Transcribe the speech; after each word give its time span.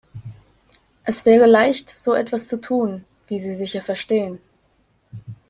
Es 1.03 1.27
wäre 1.27 1.45
leicht, 1.45 1.91
so 1.95 2.15
etwas 2.15 2.47
zu 2.47 2.59
tun, 2.59 3.05
wie 3.27 3.37
Sie 3.37 3.53
sicher 3.53 3.81
verstehen. 3.83 4.39